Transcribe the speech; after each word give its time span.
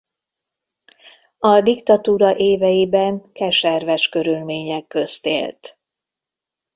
A 1.39 1.61
diktatúra 1.61 2.35
éveiben 2.35 3.31
keserves 3.31 4.09
körülmények 4.09 4.87
közt 4.87 5.25
élt. 5.25 5.79